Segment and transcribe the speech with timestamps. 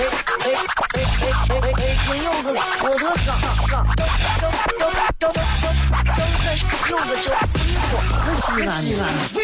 [0.00, 0.02] 哎
[0.40, 1.02] 哎
[1.50, 1.84] 哎哎！
[2.06, 2.46] 金柚子，
[2.80, 3.30] 我的嘎
[3.68, 4.00] 嘎，张
[4.78, 6.16] 张张张张张
[6.88, 7.26] 柚子酒，
[7.66, 7.88] 衣服
[8.24, 8.90] 可西安的。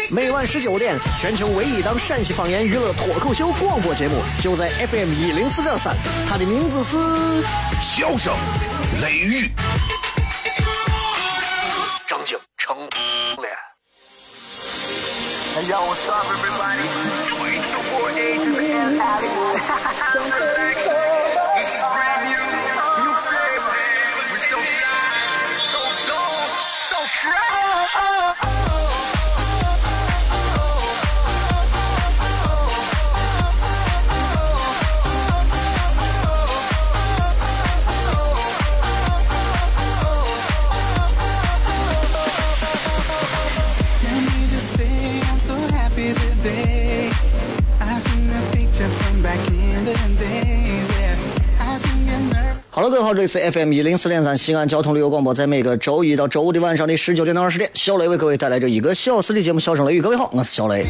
[0.09, 5.95] 每晚十九点，全球唯一档陕西方言娱乐脱口秀广播节目，就在 FM 一零四点三。
[6.27, 6.95] 它的名字是
[7.79, 8.33] 《笑声
[9.03, 9.45] 雷雨》。
[12.07, 13.55] 张景成脸。
[19.07, 20.56] Yeah.
[52.79, 59.99] Hello，各位好，这里是 FM 一零四点三西安交通旅游广播，在每个周一到周五的晚上的十九点到二十点，小雷为各位带来这一个小时的节目《笑声雷雨》。
[60.03, 60.85] 各位好，我是小雷。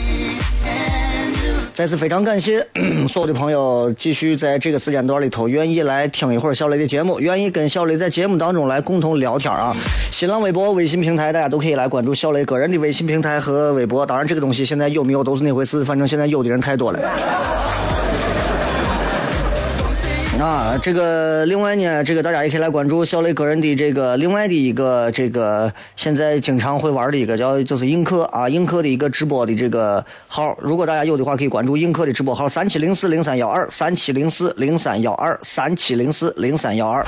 [1.73, 2.59] 再次非常感谢
[3.07, 9.73] 所有的朋友继续在这个时间段里头愿意来听一会儿小雷的节目，愿意跟小雷在节目当中来共同聊天啊！
[10.11, 14.05] 新浪微博、微信平台，大家都可以来关注小雷个人的微信平台和微博。
[14.05, 16.99] 当然，这个东西现在有没有都是那回事，反正现在有的人太多了。
[20.39, 37.03] 啊，这个另外呢，这个大家也可以来关注小雷个人的这个另外的一个这个现在经常会玩的一个叫就是映客啊，映客的一个直播的这个号，如果大家有的话，可以关注映客的直播号三七零四零三幺二三七零四零三幺二三七零四零三幺二。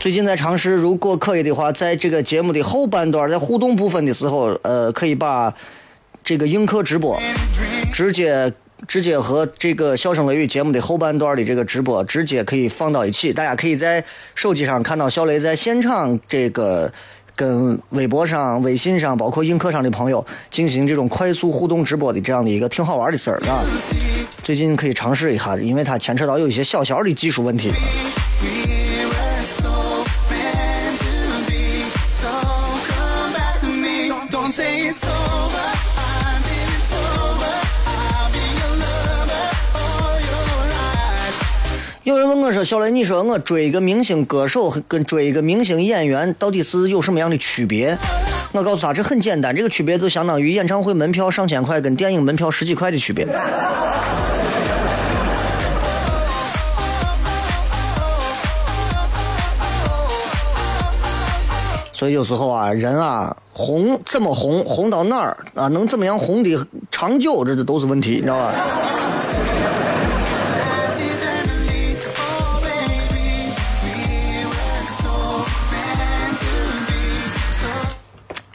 [0.00, 5.52] 最近在尝试，如果可以的话，在这个节目的后半段，在互动部分的时候，呃，可以把
[6.24, 7.20] 这个映客直播
[7.92, 8.50] 直接。
[8.88, 14.04] 直接和这个《笑声雷雨》节目的后半段的这个直播直接可以放到一起，大家可以在
[14.34, 16.92] 手机上看到小雷在现场这个
[17.36, 23.64] 跟微博上、微信上，包括映客上的朋友进行这种快速互动直播的这样的一个挺好玩的事儿啊。
[24.42, 27.70] 最近可以尝试一下，因为它牵扯到有一些小小的技术问题。
[42.04, 47.96] 有人问我说：“小雷，你说我追一个明星歌手跟追一个明星演员到底是有什么样的区别？”
[48.50, 53.24] 我告诉他，这很简单，这个区别就相当于演唱会门票上千块跟电影门票十几块的区别。
[61.92, 68.52] 所以有时候啊，人啊，红怎么红，红到哪儿啊，能怎么样红的长久，这这都是问题，你知道吧？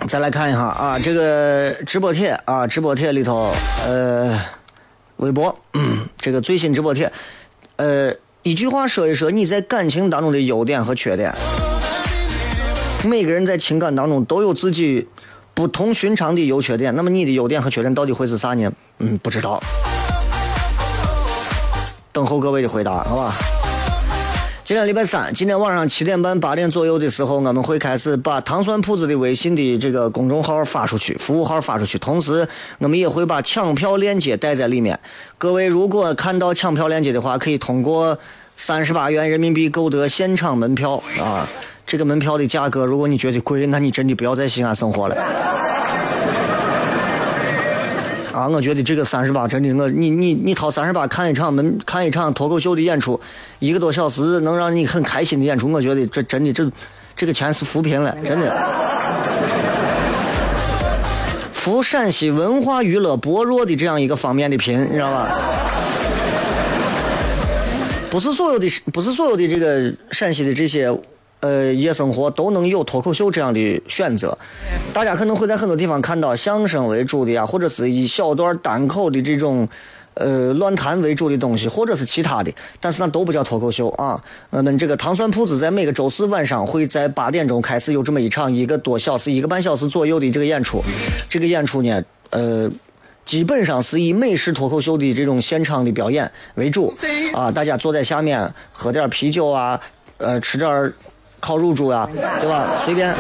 [0.07, 3.51] 再来看一下啊，这个直播帖啊，直播帖里头，
[3.85, 4.39] 呃，
[5.17, 7.11] 微博，嗯，这个最新直播帖，
[7.75, 11.33] 呃，一句话说一说你在感情当中的优点和缺点。
[13.03, 15.07] 每个人在情感当中都有自己
[15.53, 18.71] 不同寻常的优缺点，那么你的优点和缺点到底会是啥呢？
[18.99, 19.61] 嗯，不知道。
[22.13, 23.33] 等候各位的回答，好吧？
[24.67, 31.97] 今天礼拜三，今天晚上七点半、八点左右的时候，我们会开始把糖蒜铺子的微信的这个公众号发出去，服务号发出去。
[31.97, 32.45] 同时，
[32.79, 34.99] 我们也会把抢票链接带在里面。
[35.37, 38.19] 各位如果看到抢票链接的话，可以通过
[38.57, 41.47] 三十八元人民币购得现场门票啊。
[41.85, 45.15] 这个门票的价格，如果你觉得贵，那你真的不要在西安生活了。
[48.51, 53.19] 我觉得这个三十八真的，我你你你掏三十八看一场门看一场脱口秀的演出，
[53.59, 56.69] 一个多小时能让你很开心的演出，我觉得这真的这
[57.15, 58.55] 这个钱是扶贫了，真的。
[61.51, 65.29] 扶陕西文化娱乐薄弱的这样一个方面的贫，你知道吧？
[68.09, 70.89] 不是所有的不是所有的这个陕西的这些。
[71.39, 74.35] 呃，夜生活都能有脱口秀这样的选择，
[74.91, 79.69] 大家可能会在很多地方看到相声为主的呀，或者是一小段单口的这种，
[80.15, 84.19] 呃乱谈为主的东西，或者是其他的，但是那都不叫脱口秀啊。
[84.49, 90.81] 我们这个糖酸铺子在每个周四晚上会在八点钟开始有这么一场一个多小时、一个半小时左右的这个演出。
[91.29, 92.67] 这个演出呢，呃，
[93.25, 96.91] 基本上是以美式脱口秀的这种现场的表演为主
[97.33, 97.51] 啊。
[97.51, 99.79] 大家坐在下面喝点啤酒啊，
[100.17, 100.91] 呃，吃点
[101.39, 102.07] 烤乳猪呀，
[102.41, 102.75] 对吧？
[102.77, 103.13] 随便。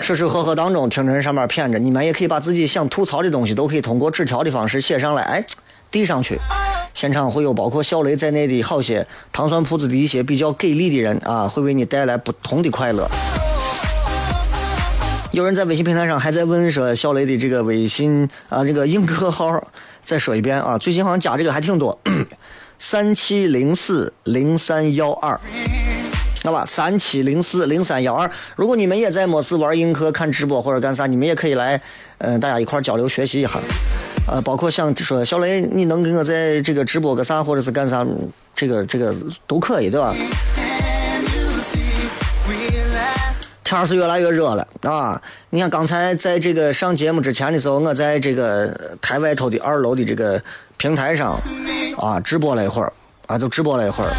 [0.00, 5.44] 吃吃喝喝当中，听着人上面骗着，你们也可以把自己想吐槽的东西，都可以通过纸条的方式写上来，哎，
[5.92, 6.40] 递上去。
[6.92, 13.08] 现场会有包括小雷在内的好些糖酸铺子的一些比较给力的人啊，会为你带来不同的快乐。
[15.30, 19.64] 有人在微信平台上还在问说小雷的这个微信啊，这个映客号，
[20.02, 21.96] 再说一遍啊，最近好像加这个还挺多，
[22.78, 25.40] 三七零四零三幺二。
[26.44, 28.30] 好吧，三七零四零三幺二。
[28.56, 31.80] 如果你们也在没事玩映客看直播或者干啥，你们也可以来，
[32.18, 33.60] 嗯，大家一块交流学习一下。
[34.26, 38.06] 呃，包括像说小雷，你能给我在这个直播个啥，或者是干啥，
[38.54, 39.14] 这个这个
[39.46, 40.14] 都可以，对吧？
[43.64, 45.22] 天是越来越热了啊！
[45.48, 48.68] 你看刚才在这个上节目之前的时候，我在这个
[49.00, 50.42] 台外头的二楼的这个
[50.76, 51.40] 平台上
[51.96, 52.92] 啊直播了一会儿
[53.26, 54.10] 啊，就直播了一会儿。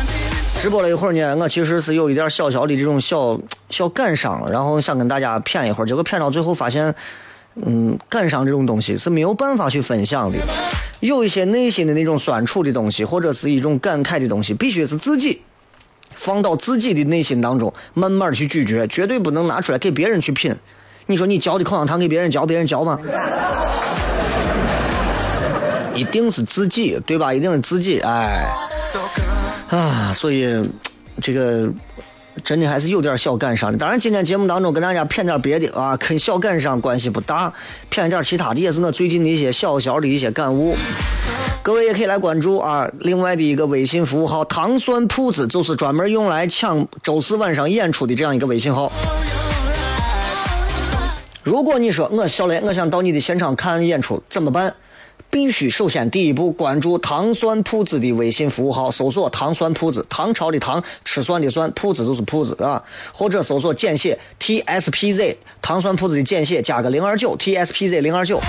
[0.63, 3.38] 直播了一会儿呢，我其实是有一点小小的这种小
[3.69, 6.95] 小感伤，然后想跟大家谝一会儿，结果谝到最后发现，
[7.56, 10.38] 嗯，感伤这种东西是没有办法去分享的，
[11.01, 15.42] 有一些内心的那种酸楚的东西，或者是一种感慨的东西，必须是自己
[16.15, 20.56] 放到自己的内心当中，慢慢去咀嚼，绝对不能拿出来给别人去品。
[21.07, 22.98] 你说你嚼的口香糖给别人嚼，别人嚼吗？
[25.94, 27.33] 一定是自己，对吧？
[27.33, 28.48] 一定是自己，哎。
[29.74, 30.48] 啊，所以
[31.20, 31.68] 这个
[32.44, 33.78] 真的还是有点小感伤的。
[33.78, 37.52] 当然，今天节目当中跟大家谝点别的啊，跟小感伤关系不大，
[37.90, 40.75] 谝点其他的也是我最近的一些小小的一些感悟。
[41.64, 48.92] 各位也可以来关注啊，另外的一个微信服务号“糖酸铺子”，就是专门用来抢周四晚上演出的这样一个微信号。
[51.42, 54.76] 如果你说我小雷，我想到你的现场看演出，怎么办？
[55.33, 62.80] 必须首先第一步关注糖酸铺子的微信服务号，搜索糖酸铺子，唐朝的唐，吃酸的酸，铺子就是铺子啊，
[63.12, 68.39] 或者搜索简写 T S P Z，糖酸铺子的简写加个零二九 T S P Z 零二九，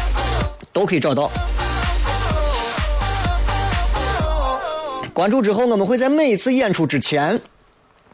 [0.74, 1.30] 都可以找到。
[5.14, 7.40] 关注之后，我们会在每一次演出之前。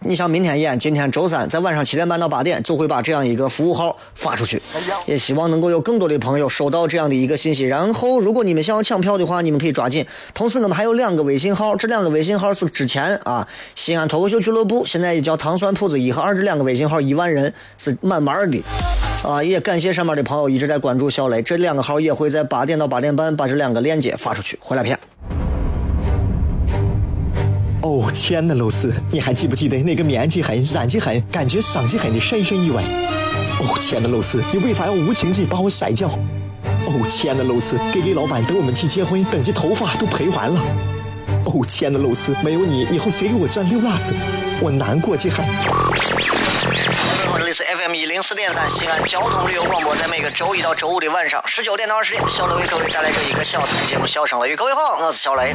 [0.02, 4.60] 你像明天演，今天周三在晚上七点半到八点就会把这样一个服务号发出去，
[5.04, 7.64] 也希望能够有更多的朋友收到这样的一个信息。
[7.64, 10.06] 然后，如果你们想要抢票的话，你们可以抓紧。
[10.32, 18.58] 同时，我们还有两个微信号，这两个微信号是之前啊西安脱口秀俱乐部，现在也叫糖酸铺子一和二这两个微信号一万人是慢慢的
[19.22, 19.42] 啊！
[19.42, 24.98] 也感谢上面的朋友一直在关注小雷，这两个号也会在八点到八点半把这两个链接发出去，回来片。
[27.82, 32.82] 哦，亲爱的露丝，你还记不记得那个面积狠、染技狠、感觉伤及狠的深深意外？
[33.58, 36.06] 哦，亲爱的露丝，你为啥要无情地把我甩掉？
[36.86, 40.60] 哦，亲爱的露丝，K K 老板等我们去结婚，等级头发都赔完了。
[41.46, 44.12] 哦，亲爱的露丝，没有你，以后谁给我赚溜辣子？
[44.60, 45.36] 我难过极了。
[45.36, 54.52] 各位好，这里是 FM 一零四点三西安交通旅游广播，在每个周一到周五的晚上十九点到二十点，小雷为各位带来这一个小时的节目《笑声雷雨》。
[54.56, 55.54] 各位好，我是小雷。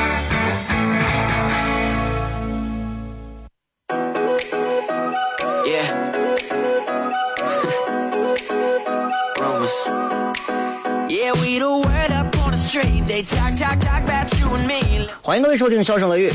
[15.23, 16.29] 欢迎各位收听《笑声雷雨》，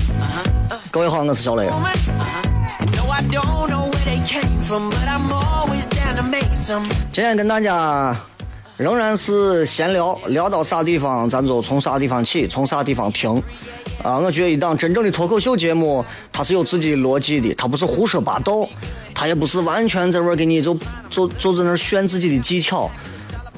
[0.91, 1.67] 各位好，我是小雷。
[7.11, 8.15] 今天跟大家
[8.77, 13.43] 仍然是闲聊，聊到啥地方，咱就从啥地方起，从啥地方停。
[14.03, 18.69] 啊，我觉得一档真正的脱口秀节目，它是有自己的逻辑的，它不是胡说八道，
[19.15, 20.77] 它也不是完全在那给你就
[21.09, 22.91] 就就在那炫自己的技巧。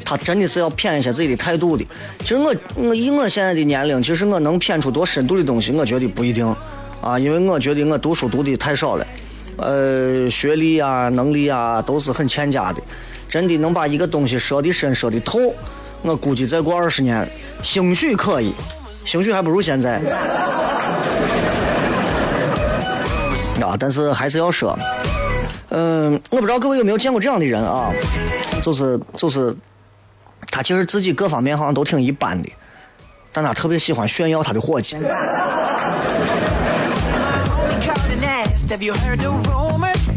[0.08, 1.84] 他真的是要谝一些自己的态度的。
[2.20, 6.46] 其实我我以我现在的年龄，其实我能谝出多深度的东西，我觉得不一定
[7.02, 9.06] 啊，因为我觉得我读书读的太少了，
[9.58, 12.80] 呃，学历啊、能力啊都是很欠佳的。
[13.28, 15.52] 真的能把一个东西说的深、说的透，
[16.00, 17.28] 我估计再过二十年，
[17.62, 18.54] 兴许可以，
[19.04, 20.00] 兴许还不如现在。
[23.60, 24.78] 啊，但是还是要说。
[25.68, 27.92] 嗯，我不知道各位有没有见过这样的人啊，
[28.62, 29.54] 就是就是，
[30.58, 32.50] 他其实自己各方面好像都挺一般的，
[33.32, 34.96] 但他特别喜欢炫耀他的伙计。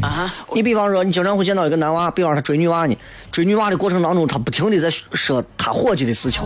[0.03, 0.27] Uh.
[0.55, 2.98] 你比方说，你经常会见到一个男娃，比方说他追女娃呢，
[3.31, 6.41] 追女娃的过程当中，他不停的在说他伙计的事情。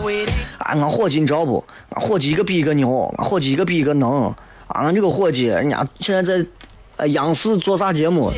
[0.58, 1.64] 啊，俺伙计你知道不？
[1.88, 4.24] 俺伙计一个比一个牛，俺伙计一个比一个能。
[4.24, 4.36] 啊，
[4.68, 6.46] 俺这个伙计，人家现在在
[6.96, 8.30] 呃央视做啥节目？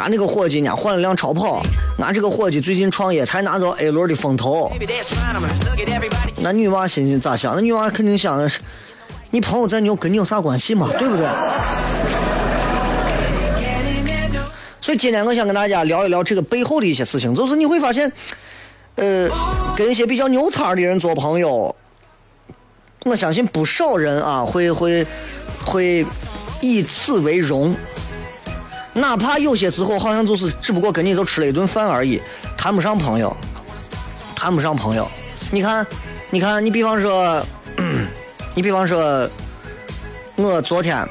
[0.00, 1.62] 俺那个伙计，呢换了辆超跑。
[1.98, 4.72] 俺这个伙计最近创业，才拿到 A 轮的风投。
[6.36, 7.54] 那女娃心里咋想？
[7.54, 8.60] 那女娃肯定想的是，
[9.30, 10.88] 你朋友再牛跟你有啥关系嘛？
[10.98, 11.26] 对不对？
[14.80, 18.10] 所以今天我想跟大家聊一聊这个背后的一些事情，就是你会发现，
[18.96, 19.28] 呃，
[19.76, 21.76] 跟一些比较牛叉的人做朋友，
[23.04, 25.06] 我相信不少人啊会会
[25.66, 26.06] 会
[26.62, 27.76] 以此为荣，
[28.92, 32.20] 哪怕有些时候好像就是只不过跟你就吃了一顿饭而已，
[32.56, 33.34] 谈不上朋友，
[34.34, 35.08] 谈不上朋友。
[35.50, 35.86] 你看，
[36.30, 37.44] 你看，你比方说，
[38.54, 39.28] 你比方说，
[40.36, 41.06] 我昨天。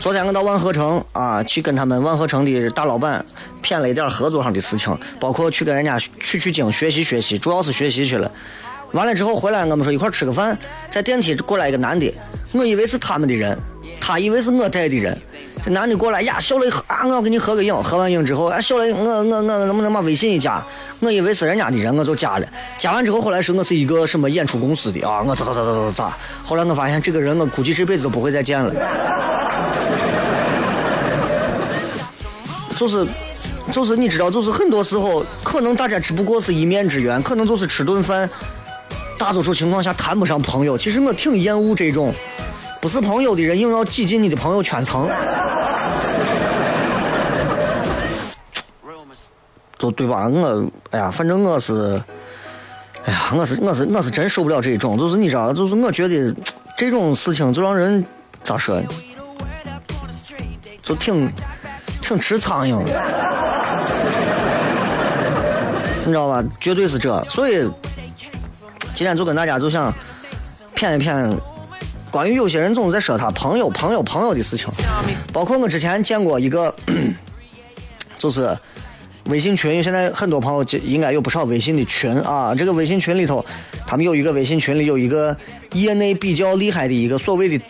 [0.00, 3.22] 昨天我到万和城啊，去跟他们万和城的大老板
[3.62, 8.32] 谝了一点合作上的事情，包括去跟人家取取经学习学习，主要是学习去了。
[8.92, 10.58] 完了之后回来，我们说一块吃个饭，
[10.90, 12.10] 在电梯过来一个男的，
[12.52, 13.58] 我以为是他们的人，
[14.00, 15.20] 他以为是我带的人。
[15.62, 20.64] 这男的过来呀，小雷啊，我要跟你合个影，合完影之后，啊，小雷，我我我能不能把微信一加？
[21.00, 22.46] 我以为是人家的人，我就加了。
[22.78, 26.16] 加完之后，后来是我是一个什么演出公司的啊，我咋咋咋咋咋咋。
[26.44, 28.72] 后来我发现这个人，我估计这辈子都不会再见了。
[32.76, 33.06] 就是，
[33.72, 38.28] 就是你知道，就是很多时候，可能大家只不过是一面之缘，可能就是吃顿饭，
[39.18, 40.78] 大多数情况下谈不上朋友。
[40.78, 42.14] 其实我挺厌恶这种
[42.80, 45.06] 不是朋友的人硬要挤进你的朋友圈层，
[49.78, 50.26] 就对吧？
[50.28, 52.02] 我哎呀，反正我是，
[53.04, 56.34] 哎呀，我是我是我是真受不了这种，就是你知道，就是我觉得
[56.76, 58.02] 这种事情就让人
[58.42, 58.88] 咋说呢，
[60.82, 61.30] 就挺
[62.00, 63.02] 挺吃苍蝇的。
[66.06, 66.42] 你知道吧？
[66.58, 67.68] 绝对是这，所以
[68.94, 69.92] 今天就跟大家就想
[70.74, 71.38] 谝一谝
[72.10, 74.66] 关于有些人总是在说他朋友、朋友、朋友的事情，
[75.32, 76.74] 包括我之前见过一个，
[78.18, 78.56] 就是
[79.26, 82.52] 微信群，现在很多朋友就应该有不少微信的群啊。
[82.54, 83.44] 这个微信群里头，
[83.86, 85.36] 他们有一个微信群里有一个
[85.72, 87.64] 业内比较厉害的一个所谓的，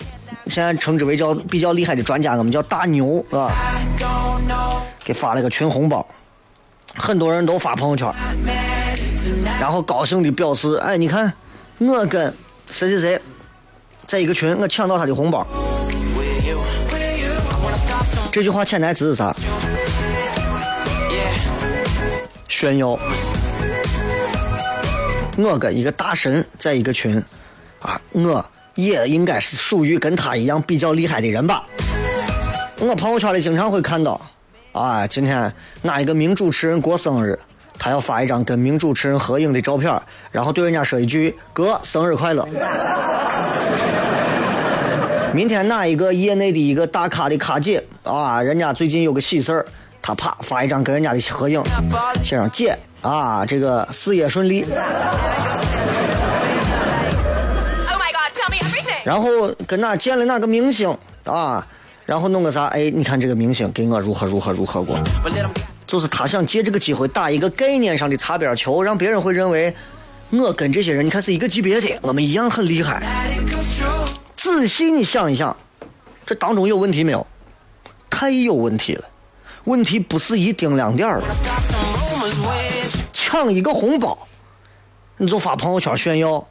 [0.47, 3.53] 现在称之为叫比较厉害的专家，我们叫大牛啊，
[3.99, 6.07] 吧给发了个群红包，
[6.95, 8.11] 很多人都发朋友圈，
[9.61, 11.31] 然后高兴的表示：“哎，你看，
[11.79, 12.33] 我跟
[12.71, 13.21] 谁谁谁
[14.11, 15.47] 在一个群，我抢到他的红包。”
[18.33, 19.33] 这句话潜台词是啥？
[22.49, 22.99] 炫耀。
[25.37, 27.23] 我跟一个大神在一个群，
[27.79, 31.65] 啊，我也应该是属于跟他一样比较厉害的人吧。
[32.81, 34.21] 我朋友圈里经常会看到，
[34.73, 37.39] 啊，今天哪一个名主持人过生日，
[37.79, 40.03] 他要发一张跟名主持人合影的照片，
[40.33, 42.45] 然后对人家说一句“哥，生日快乐”。
[45.33, 49.65] 明天哪一个业内的一个大咖的咖姐啊，人家最近有个喜事儿，
[50.03, 51.63] 他啪发一张跟人家的合影，
[52.25, 54.63] 写上姐啊，这个事业顺利。
[54.63, 54.71] Oh
[57.97, 59.05] my god, tell me everything.
[59.05, 61.65] 然后跟哪见了哪个明星啊，
[62.05, 62.65] 然后弄个啥？
[62.67, 64.99] 哎，你看这个明星给我如何如何如何过
[65.87, 69.73] 就是他想借这个机会打一个概念上的擦边球，让别人会认为
[70.31, 73.01] 我跟这些人你看是一个级别的，我们一样很厉害。
[74.43, 75.55] 仔细你想一想，
[76.25, 77.27] 这当中有问题没有？
[78.09, 79.05] 太有问题了，
[79.65, 81.21] 问题不是一丁两点儿。
[83.13, 84.17] 抢一个红包，
[85.19, 86.49] 你就发朋友圈炫耀，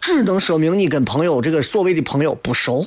[0.00, 2.86] 只能说明你跟朋友这个所谓的朋友不熟。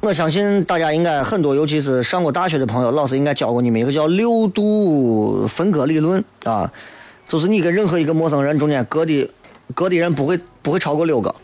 [0.00, 6.70] 我相信大家应该很多，尤其是上过大学的朋友，老师应该教过你们一个叫六度分割理论啊，
[7.28, 9.30] 就是你跟任何一个陌生人中间隔的
[9.74, 11.34] 隔的人不会不会超过六个。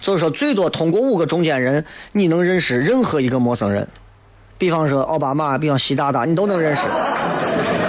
[0.00, 3.88] 就是说，最多通过五个中间人，你能认识任何一个陌生人。
[4.58, 6.82] 比方说奥巴马，比方习大大，你都能认识。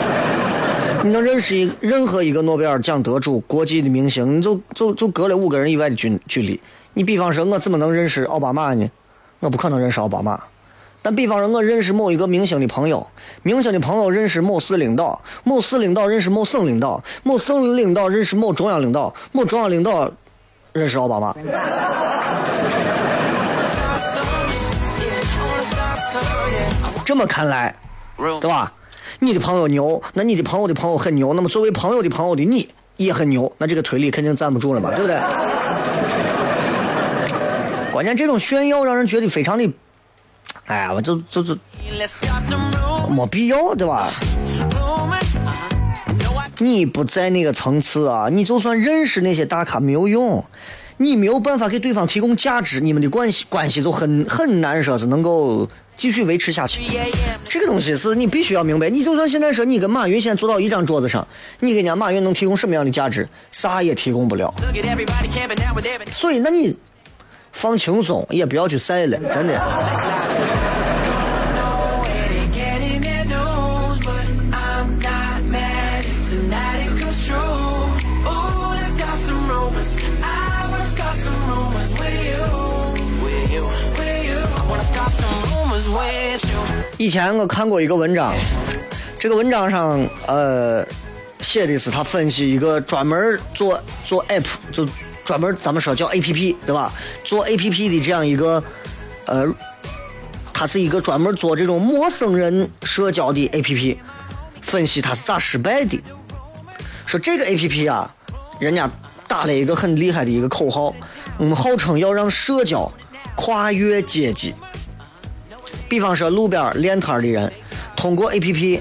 [1.03, 6.59] 你能认识一任何一个诺贝尔奖得主、国际的明星，你就就就隔了五个人以外的距距离。
[6.93, 8.89] 你比方说，我怎么能认识奥巴马呢？
[9.39, 10.41] 我不可能认识奥巴马。
[11.01, 13.07] 但比方说我认识某一个明星的朋友
[13.41, 20.11] 明星的朋友认识某市领导某市领导认识某省领导某省领导认识某中央领导某中央领导
[20.73, 21.33] 认识奥巴马。
[27.05, 27.73] 这么看来
[28.17, 28.71] 对吧？
[29.19, 35.17] 你的朋友牛那你的朋友的朋友很牛那么作为朋友的朋友的你也很牛那这个推理肯定站不住了嘛对不对？
[37.91, 39.73] 关键这种炫耀让人觉得非常的
[40.69, 41.57] 哎呀，我就就就.
[43.09, 44.13] 没必要，对吧？
[46.59, 50.45] 你不在那个层次啊，你就算认识那些大咖没有用，
[50.97, 56.81] 你没有办法给对方提供价值，你们的关系关系就很很难说是能够继续维持下去。
[57.47, 58.91] 这个东西是你必须要明白。
[58.91, 61.27] 你就算现在说你跟马云现在坐到一张桌子上，
[61.61, 63.27] 你给人家马云能提供什么样的价值？
[63.49, 64.53] 啥也提供不了。
[66.11, 66.77] 所以，那你
[67.51, 70.58] 放轻松，也不要去晒了，真的。
[86.97, 88.33] 以前我看过一个文章，
[89.17, 90.85] 这个文章上呃
[91.39, 94.85] 写的是他分析一个专门做做 app 就
[95.23, 96.91] 专门咱们说叫 app 对吧？
[97.23, 98.61] 做 app 的这样一个
[99.25, 99.47] 呃，
[100.53, 103.97] 他是一个专门做这种陌生人社交的 app，
[104.61, 106.01] 分析他是咋失败的。
[107.05, 108.13] 说这个 app 啊，
[108.59, 108.89] 人家
[109.27, 110.93] 打了一个很厉害的一个口号，
[111.37, 112.91] 我们号称要让社交
[113.35, 114.53] 跨越阶级。
[115.89, 117.51] 比方说路边练摊儿的人，
[117.95, 118.79] 通过 APP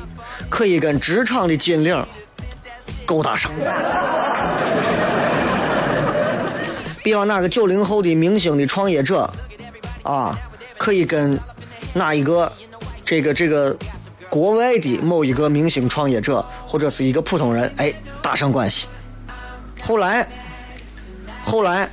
[0.50, 2.06] 可以跟职场的金领
[3.06, 3.50] 勾搭上。
[7.02, 9.30] 比方哪个九零后的明星的创业者，
[10.02, 10.38] 啊，
[10.76, 11.40] 可以跟
[11.94, 12.52] 哪一个
[13.06, 13.74] 这个这个
[14.28, 18.86] 国外的某一个明星创业者或者是一个普通人，哎，搭上关系。
[19.80, 20.28] 后来，
[21.42, 21.88] 后来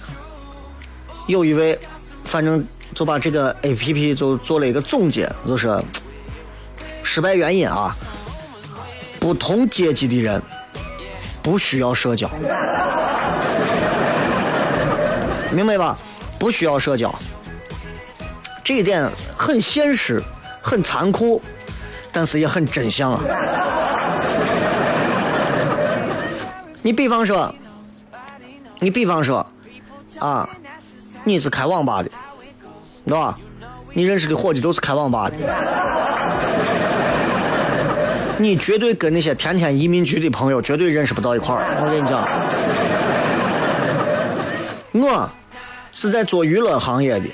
[1.28, 1.80] 有一位，
[2.22, 2.62] 反正
[2.96, 5.78] 就把这个 A P P 就做了一个总结，就是
[7.04, 7.94] 失败原因啊，
[9.20, 10.42] 不同阶级的人
[11.44, 12.30] 不需要社交，
[15.52, 15.98] 明白吧？
[16.40, 17.14] 不需要社交，
[18.64, 20.24] 这一点很现实，
[20.62, 21.42] 很残酷，
[22.14, 23.20] 但是也很真相啊。
[26.82, 27.54] 你比方说，
[28.80, 29.46] 你比方说，
[30.20, 30.48] 啊，
[31.24, 32.12] 你是开网吧的，
[33.06, 33.38] 对吧？
[33.94, 35.36] 你认识的伙计都是开网吧的，
[38.38, 41.64] 你绝对跟那些天天移民局的朋友绝对认识不到一块儿。
[41.80, 42.28] 我跟你讲，
[44.92, 45.30] 我
[45.94, 47.28] 是在做娱乐行业的，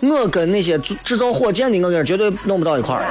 [0.00, 3.02] 我跟那些制制造火箭的，我跟绝对弄不到一块儿。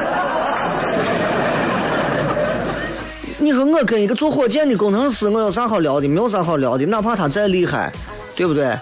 [3.39, 6.07] 你说我跟一个做火箭的工程师，我有啥好聊的？
[6.07, 7.91] 没有啥好聊的，哪怕他再厉害，
[8.37, 8.73] 对不对？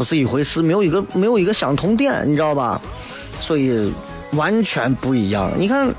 [0.00, 2.80] 不是一回事，没有一个没有一个相同点，你知道吧？
[3.38, 3.92] 所以
[4.32, 5.52] 完全不一样。
[5.58, 5.94] 你看，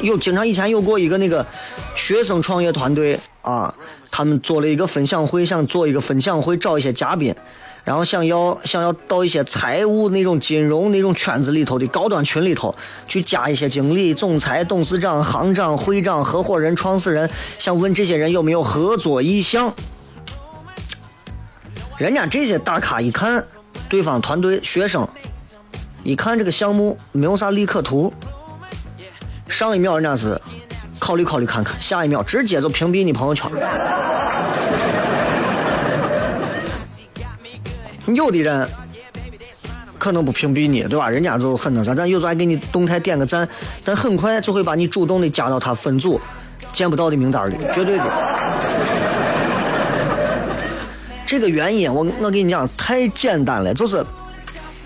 [0.00, 1.46] 有经常以前有过一个那个
[1.94, 3.74] 学生创业团队啊，
[4.10, 7.34] 他们做了一个分享会，想做一个分享会，找一些嘉宾，
[7.84, 12.74] 然后想要想要到一些财务那种金融那种圈子里头的高端群里头
[13.06, 19.74] 去加一些经理、总裁、董事长、行长、会长、合伙人、创始人，想问这些人有没有合作意向。
[21.98, 23.44] 人家这些大咖一看，
[23.88, 25.06] 对方团队学生
[26.04, 28.12] 一看这个项目没有啥利可图，
[29.48, 30.40] 上一秒人家是
[31.00, 33.50] 考虑考虑看看，下一秒直接就屏蔽你朋友圈。
[38.14, 38.66] 有的人
[39.98, 41.10] 可能不屏蔽你，对吧？
[41.10, 43.46] 人家就很那啥，但有时候还给你动态点个赞，
[43.84, 46.20] 但很快就会把你主动的加到他分组
[46.72, 48.04] 见不到的名单里，绝对的。
[51.28, 54.02] 这个原因我我跟你讲太简单了，就是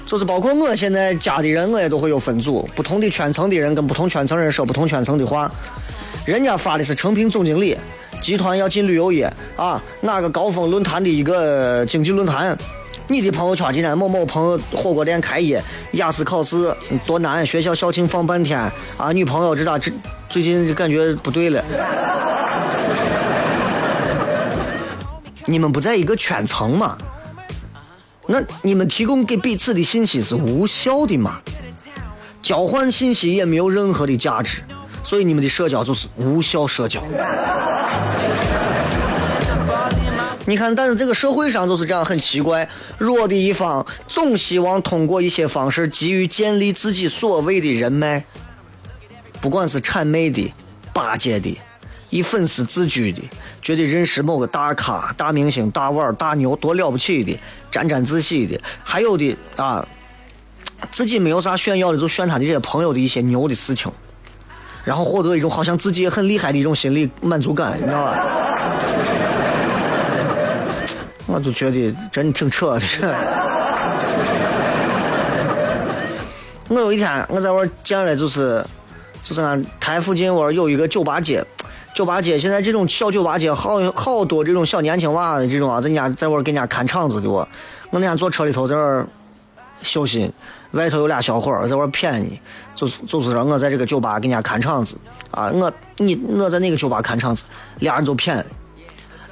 [0.05, 5.49] 就是包括我现在加的人，我也都会有分组，不同的圈层的人跟不同圈层人说不同圈层的话。
[6.27, 7.79] 人家发的是诚品总经理，
[8.21, 12.59] 集团要进旅游业啊，哪个高峰论坛的一个经济论坛。
[13.07, 16.75] 你的朋友圈今天某某朋友火锅店开业，雅思考试
[17.07, 18.59] 多难，学校校庆放半天
[18.99, 19.93] 啊，女朋友这咋这
[20.29, 21.65] 最近感觉不对了。
[25.47, 26.97] 你们不在一个圈层嘛？
[28.27, 31.41] 那你们提供给彼此的信息是无效的嘛？
[32.41, 34.63] 交换信息也没有任何的价值，
[35.03, 37.03] 所以你们的社交就是无效社交。
[40.45, 48.25] 你看，但是这个社会上就是这样，很奇怪，弱的一方总希望通过一些方式急于建立自己所谓的人脉，
[49.41, 50.53] 不管是谄媚的、
[50.93, 51.57] 巴结的、
[52.13, 53.23] 以粉丝自居的，
[53.63, 59.83] 觉得认识某个大咖、大明星、大腕儿、大牛多了不起的，沾沾自喜的，还有的啊，
[60.91, 63.91] 自己没有啥炫耀的，就炫他的这些朋友的一些牛的事情，
[64.85, 68.19] 然后获得一种好像自己也很厉害的一种心理满足感，你知道吧？
[71.27, 72.85] 我就觉得真挺扯的。
[76.69, 78.63] 我有一天我在我见了就是
[79.23, 81.43] 就是俺台附近我有一个酒吧街，
[81.95, 87.47] 酒吧街现在这种小酒吧街好好多这种小年轻娃的这种啊，在家在我给人家看场子的我，
[87.91, 89.07] 我那天坐车里头在这儿
[89.83, 90.31] 休息，
[90.71, 92.41] 外头有俩小伙儿在我骗你，
[92.75, 94.97] 就是就是说我在这个酒吧给人家看场子
[95.31, 97.45] 啊，我你我在那个酒吧看场子，
[97.81, 98.43] 俩人就骗，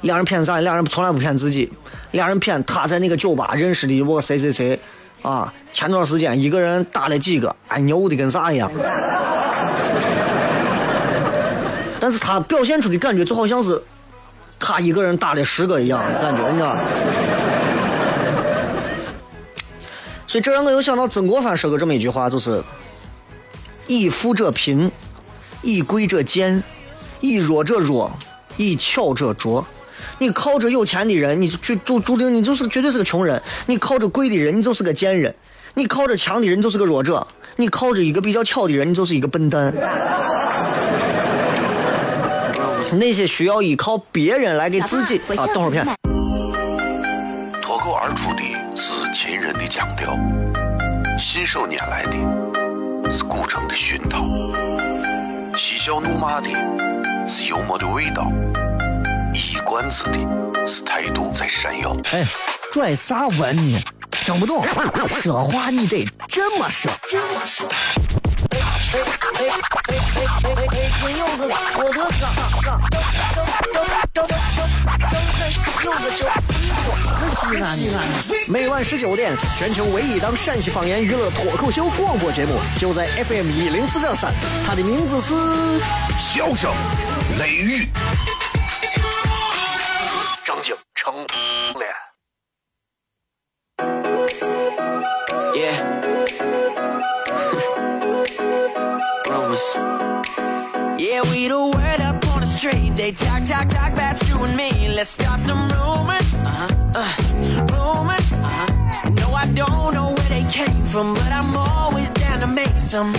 [0.01, 0.59] 俩人骗啥？
[0.59, 1.71] 俩人从来不骗自己，
[2.11, 4.79] 俩人骗他在那个酒吧认识的我谁谁谁
[5.23, 8.71] 啊，前段时间一个人打了几个，哎牛的跟啥一样。
[12.01, 13.79] 但是他表现出的感觉就好像是
[14.59, 16.81] 他一个人打了十个一样的感觉，你知道吗？
[20.25, 22.63] 所以这让我又想到曾国藩说过这么一句话，就是
[23.85, 24.91] “以富者贫，
[25.61, 26.63] 以贵者贱，
[27.19, 28.11] 以弱者弱，
[28.57, 29.63] 以巧者拙”。
[30.17, 35.31] 你靠着有钱的人，你就注注定你就是绝对是个穷人；你靠着贵的人，你就是个贱人；
[35.75, 39.73] 你靠着强的人，你就是个弱者；你靠着一个比较巧的人，你就是一个笨蛋。
[42.97, 45.85] 那些需要依靠别人来给自己啊，等会儿片。
[47.61, 48.43] 脱口而出的
[48.75, 50.17] 是秦人的腔调，
[51.17, 54.25] 信手拈来的是古城的熏陶，
[55.57, 56.49] 嬉笑怒骂的
[57.27, 58.31] 是幽默的味道，
[59.33, 61.95] 一冠子的是态度在闪耀。
[62.11, 62.25] 哎，
[62.71, 63.81] 拽啥文呢？
[64.11, 64.63] 听不懂，
[65.07, 66.91] 说话你得这么说。
[66.91, 68.20] 哎
[68.93, 69.05] 哎哎
[69.37, 69.47] 哎
[69.87, 69.95] 哎
[70.43, 70.51] 哎！
[70.51, 70.91] 哎！
[70.99, 71.41] 金柚子
[71.77, 72.23] 我的嘎
[72.61, 72.99] 嘎，张
[73.31, 75.17] 张张张张张
[75.83, 77.97] 有个叫衣服，可西安西安。
[78.47, 84.33] 每晚十九点，全球唯一档陕西方言娱乐脱口秀广播节目，就在 FM 一零四点三，
[84.67, 85.33] 它的名字是
[86.17, 86.69] 笑声
[87.39, 87.87] 雷雨，
[105.01, 106.31] Let's start some rumors.
[106.45, 106.67] Uh-huh.
[106.93, 108.33] Uh, rumors.
[108.33, 109.09] Uh-huh.
[109.09, 113.11] No, I don't know where they came from, but I'm always down to make some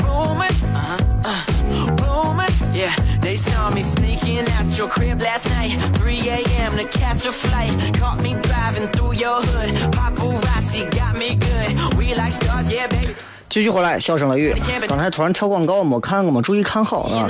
[0.00, 0.58] rumors.
[0.72, 0.96] Uh-huh.
[1.26, 2.66] Uh, rumors.
[2.74, 5.72] Yeah, they saw me sneaking out your crib last night.
[5.98, 6.78] 3 a.m.
[6.78, 7.94] to catch a flight.
[7.96, 9.92] Caught me driving through your hood.
[9.92, 11.98] Paparazzi got me good.
[11.98, 13.14] We like stars, yeah, baby.
[13.48, 14.54] 继续回来，笑声雷雨。
[14.88, 17.26] 刚才突然跳广告，没看，我没注意看好啊.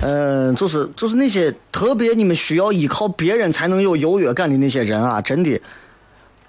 [0.00, 5.60] 嗯，就是就是那些特别你们需要依靠别人才能有优越感的那些人啊，真的，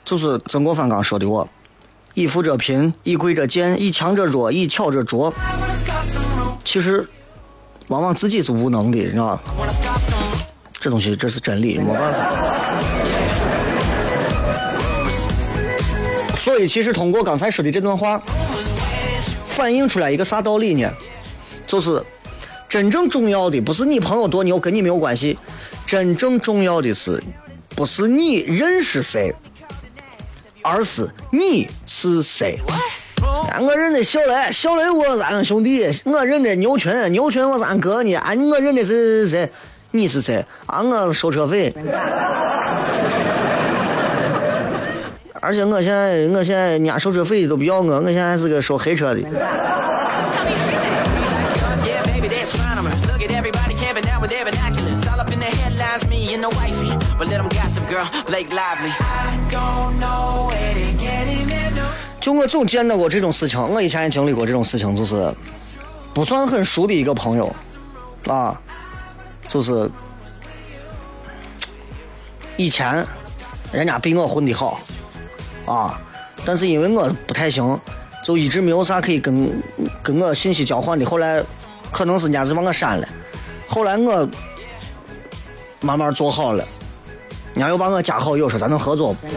[0.03, 1.47] 就是曾国藩刚说的我，
[2.13, 5.31] 以富者贫，以贵者贱，以强者弱，以巧者拙。
[6.63, 7.07] 其实，
[7.89, 9.41] 往往自己是无能的，你知道吧
[10.79, 12.19] 这东西这是真理，没办法。
[16.37, 18.21] 所以，其实通过刚才说的这段话，
[19.53, 20.91] 反映出来一个啥道理呢？
[21.67, 22.03] 就是
[22.67, 25.37] 真正重要的不是你朋友多牛，跟你没有关系。
[25.85, 27.21] 真正重要的是，
[27.75, 29.33] 不是你认识谁，
[30.63, 32.57] 而是你是谁。
[33.21, 38.15] 啊我认得小雷，小雷我是俺兄弟；我认得牛群，牛群我是俺哥呢。
[38.15, 39.49] 啊，我认得谁谁谁？
[39.91, 40.43] 你是谁？
[40.65, 41.71] 啊，我收车费。
[45.45, 49.19] 而且我现在，我现在人家收车费都不要我，我现在是个收黑车的。
[62.21, 65.29] 就我总见到过这种事情，我以前也经历过这种事情，就是
[66.13, 67.53] 不算很熟的一个朋友，
[68.29, 68.57] 啊，
[69.49, 69.91] 就是
[72.55, 73.05] 以前
[73.73, 74.79] 人家比我混的好。
[75.65, 75.99] 啊，
[76.45, 77.79] 但是因为我不太行，
[78.23, 79.61] 就一直没有啥可以跟
[80.01, 81.05] 跟我信息交换的。
[81.05, 81.43] 后来
[81.91, 83.07] 可能是人家就把我删了，
[83.67, 84.27] 后来我
[85.81, 86.63] 慢慢做好了，
[87.53, 89.27] 人家又把我加好友，说咱能合作不？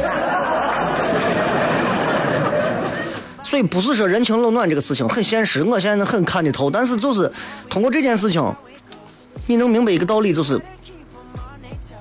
[3.43, 6.69] 所以不是说人情冷暖这个事情很现实，我现在很看得透。
[6.69, 7.31] 但是就是
[7.71, 8.43] 通过这件事情，
[9.47, 10.61] 你能明白一个道理，就是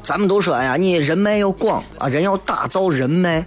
[0.04, 3.46] 咱们都说，哎呀，你人脉要广啊，人要打造人脉。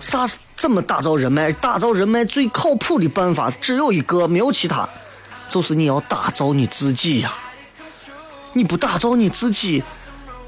[0.00, 1.52] 啥是怎么打造人脉？
[1.52, 4.88] 打造人脉最靠谱的办法只有一个，没有其他，
[5.48, 7.32] 就是你要打造你自己呀。
[8.52, 9.82] 你不打造你自己，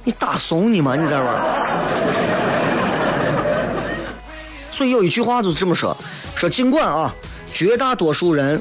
[0.04, 0.96] 你打怂你吗？
[0.96, 1.40] 你在玩？
[4.70, 5.96] 所以有一句话就是这么说：
[6.34, 7.14] 说尽管啊，
[7.52, 8.60] 绝大多数人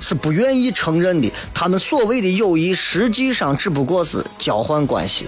[0.00, 1.30] 是不愿意承认的。
[1.52, 5.26] 他们所谓的友谊，实际上只不过是交换关系。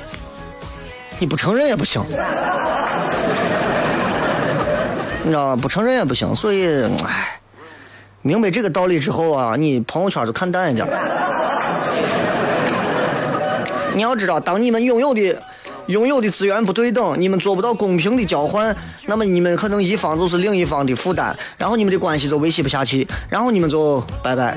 [1.18, 2.02] 你不承认也不行，
[5.24, 5.56] 你知道吗？
[5.60, 6.32] 不承认也不行。
[6.34, 6.68] 所以，
[7.04, 7.40] 唉，
[8.22, 10.86] 明白这个道理之后啊，你朋友圈就看淡一点。
[13.94, 15.42] 你要知道，当你们拥有的
[15.86, 24.54] 拥有的资源不对等，你们做不到公平的交换，那么你们可能一方就是另一方的负担，然后你们的关系就维系不下去，然后你们就拜拜。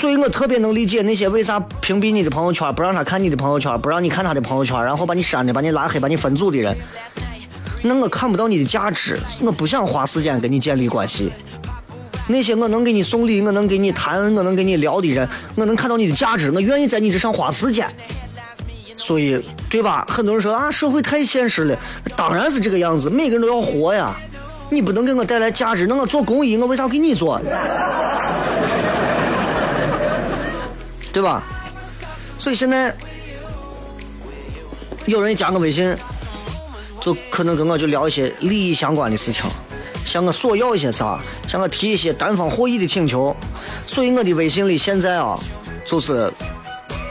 [0.00, 6.74] 所以我特别能理解那些为啥屏蔽你的朋友圈，不让他看你的朋友圈，不让你看他的朋友圈，然后把你删的、把你拉黑、把你分组的人。
[7.82, 11.30] 那我看不到你的价值，我不想花时间跟你建立关系。
[12.28, 17.86] 那些我能给你送礼，我能给你谈，我能跟你聊的人，我能看到你的价值，我愿意在你这上花时间。
[18.96, 20.06] 所以，对吧？
[20.08, 21.78] 很多人说啊，社会太现实了，
[22.16, 24.16] 当然是这个样子，每个人都要活呀。
[24.70, 27.38] 你不能给我带来价值，那我做公益，我为啥给你做？
[31.12, 31.42] 对吧？
[32.38, 32.94] 所以现在
[35.06, 35.96] 有人加我微信，
[37.00, 39.44] 就可能跟我就聊一些利益相关的事情。
[40.04, 43.36] 向我索要一些啥，向我提一些单方获益的请求，
[43.86, 45.38] 所以我的微信里现在啊，
[45.86, 46.28] 就是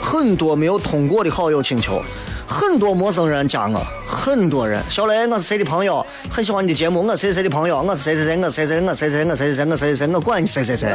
[0.02, 2.02] 很多没有通过的好友请求，
[2.46, 10.94] 很多陌生人加我，很多人，小雷，我是谁的朋友，很喜欢你的节目，我谁谁的朋友，我是谁谁谁，我谁谁我谁谁我谁谁我谁谁我管你谁谁谁，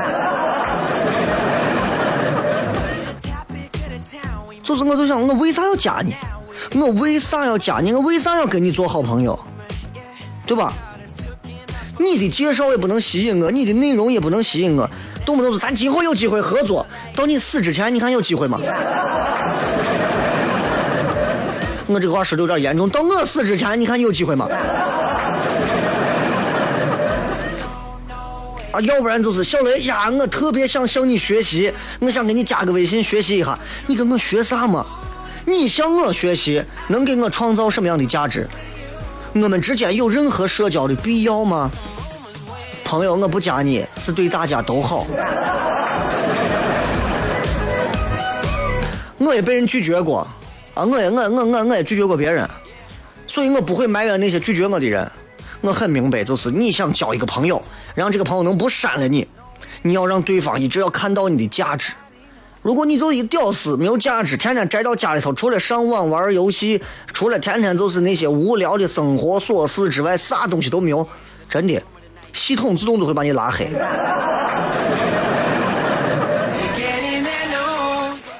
[4.64, 6.16] 就是我就想，我为啥要加你？
[6.81, 7.92] 我为啥要加你？
[7.92, 9.38] 我为啥要跟你做好朋友？
[10.46, 10.72] 对吧？
[11.98, 14.90] 你的介绍也不能吸引我，你的内容也不能吸引我，
[15.24, 18.59] 动不动是咱今后有机会合作，到你死之前，你看有机会吗？
[21.87, 24.48] 我这个话说的有点严重，到我死之前，你看有机会吗？
[28.75, 33.57] 啊，要不然就是小雷呀，我特别想向你学习，我想给你加个微信学习一下，
[33.87, 34.85] 你跟我学啥嘛？
[35.47, 38.49] 你向我学习，能给我创造什么样的价值？
[39.35, 41.71] 我们之间有任何社交的必要吗？
[42.85, 45.07] 朋友，我不加你是对大家都好。
[49.19, 50.27] 我也被人拒绝过，
[50.75, 52.49] 啊，我也我我我我也拒绝过别人，
[53.29, 55.09] 所以我不会埋怨那些拒绝我的人。
[55.64, 57.61] 我很明白，就是你想交一个朋友，
[57.94, 59.27] 让这个朋友能不删了你，
[59.81, 61.94] 你要让对方一直要看到你的价值。
[62.61, 66.83] 如果你就一屌丝，没有价值，天天宅到家里头，除了上网玩游戏，
[67.14, 71.09] 除了天天就是那些无聊的生活琐事之外，啥东西都没有，
[71.48, 71.83] 真的，
[72.35, 73.70] 系统自动都会把你拉黑。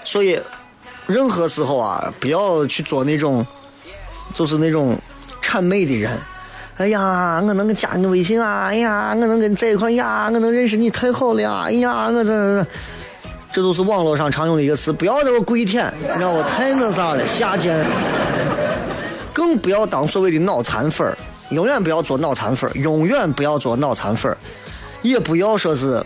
[0.05, 0.39] 所以，
[1.07, 3.47] 任何时候啊，不要去做那种，
[4.35, 4.95] 就是那种
[5.43, 6.21] 谄媚的人。
[6.77, 8.67] 哎呀，我能加你微信啊！
[8.67, 10.29] 哎呀，我能跟你在一块呀！
[10.33, 11.63] 我能认识你，太好了呀！
[11.67, 12.67] 哎呀，我这。
[13.53, 16.43] 这都是网络上常用的一个词，不要在这跪舔，你知道吗？
[16.43, 17.87] 太那啥了，下贱。
[19.33, 21.17] 更不要当所谓的脑残粉儿，
[21.51, 24.37] 永远不要做脑残粉儿，永远不要做脑残粉儿，
[25.03, 26.05] 也不要说是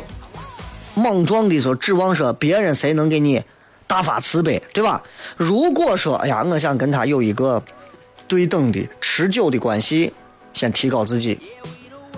[0.94, 3.42] 莽撞的说指望说别人谁能给你
[3.87, 5.02] 大发慈悲，对吧？
[5.38, 7.62] 如果说哎呀，我想跟他有一个
[8.26, 10.12] 对等的、持久的关系，
[10.59, 11.38] 先提高自己。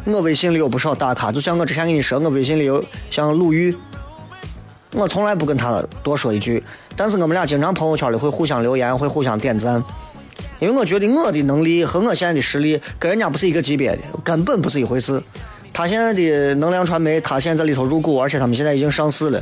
[0.05, 3.77] 我微信里有不少大咖，就像我之前跟你说，我微信里有像鲁豫。
[4.93, 6.61] 我从来不跟他多说一句，
[6.97, 9.81] 但是我们俩经常朋友圈里会互相留言，会互相点赞，
[10.59, 15.23] 因为我觉得我的能力和我现在的实力跟人家不是一个级别的，根本不是一回事。
[15.73, 19.41] 他现在的能量传媒，他现在在里头入股，而且他们现在已经上市了。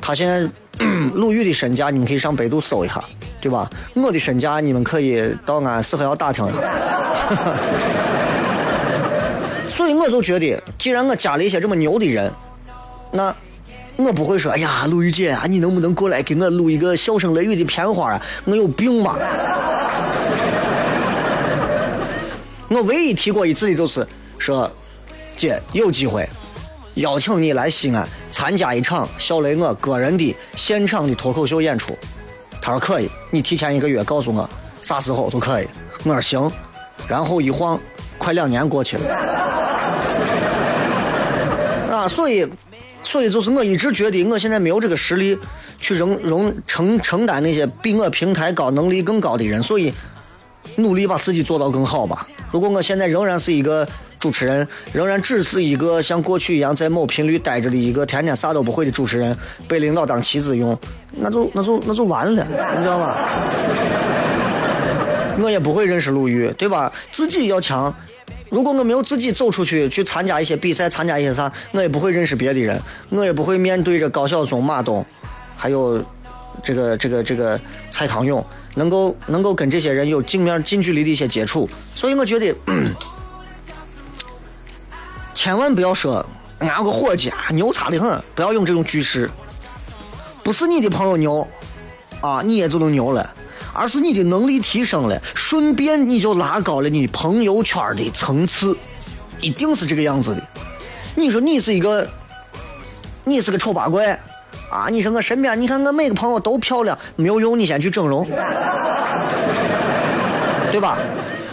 [0.00, 0.40] 他现在
[1.14, 3.04] 鲁豫的身价，你们可以上百度搜一下，
[3.40, 3.70] 对吧？
[3.94, 6.56] 我的身价，你们可以到俺四合要打听一下。
[9.72, 12.30] 所以我就觉得，既然我加了一些这么牛的人，
[13.10, 13.34] 那。
[13.96, 18.22] 我不会说，哎呀，陆玉姐啊，你能不能过来给我录一个笑声雷雨的片花啊？
[18.46, 19.18] 我有病吧？
[22.68, 24.04] 我唯一提过一次的就是
[24.38, 24.68] 说，
[25.36, 26.26] 姐有机会
[26.94, 31.96] 邀请你来西安参加一场小雷我个人的现场的脱口秀演出。
[32.62, 34.48] 他说可以，你提前一个月告诉我
[34.80, 35.68] 啥时候都可以。
[36.02, 36.50] 我说行，
[37.06, 37.78] 然后一晃，
[38.22, 39.02] 快两年过去了。
[41.90, 42.48] 啊，所以。
[43.04, 45.36] 所以就是我一直觉得我现在没有这个实力
[45.80, 49.92] 去容容承承担那些比我平台高、能力更高的人，所以
[50.76, 52.24] 努力把自己做到更好吧。
[52.52, 53.86] 如果我现在仍然是一个
[54.20, 60.78] 主持人，仍然只是一个像过去一样在某频率待着的一个天天啥都不会的主持人，被领导当棋子用，
[61.10, 63.16] 那就那就那就完了，你知道吗？
[65.42, 66.90] 我也不会认识陆羽，对吧？
[67.10, 67.92] 自己要强，
[68.52, 75.02] 如果我没有自己走出去去参加一些比赛，参加一些啥，我也不会认识别的人，我也不会面对着高晓松、马东，
[75.56, 76.04] 还有
[76.62, 77.58] 这个这个这个
[77.90, 81.66] 蔡康永，能够能够跟这些人有镜面近距离的一些接触。
[81.94, 82.54] 所以我觉得，
[85.34, 86.24] 千万不要说
[86.58, 89.30] 俺有个伙计啊牛叉的很，不要用这种句式。
[90.42, 91.48] 不是你的朋友牛
[92.20, 93.32] 啊，你也就能牛了。
[93.72, 98.76] 而是你的能力提升了，顺便你就拉高了你朋友圈的层次，
[99.40, 100.42] 一定是这个样子的。
[101.14, 102.08] 你说你是一个，
[103.24, 104.18] 你是个丑八怪
[104.70, 104.88] 啊！
[104.90, 108.26] 你说我身边，你看我每个朋友都漂亮，没有用，你先去整容，
[110.70, 110.98] 对吧？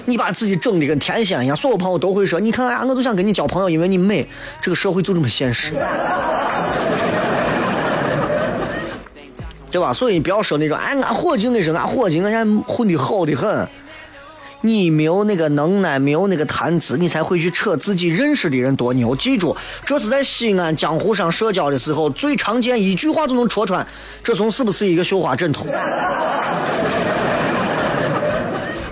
[0.05, 4.27] 你把自己整的跟天仙一样，所有朋友都会说，你看啊，我都想跟你交朋友，因为你美。
[4.61, 5.73] 这个社会就这么现实。
[9.71, 9.93] 对吧？
[9.93, 13.67] 所以你不要说那种，哎，俺伙计，那是俺伙计，俺现在混的好的很。
[14.61, 19.15] 你没有那个能耐，没有那个谈资，你才会去扯自己认识的人多牛。
[19.15, 19.55] 记住，
[19.85, 23.87] 这是在西安江湖上社交的时候最常见，一句话就能戳穿
[24.21, 25.65] 这怂是不是一个绣花枕头。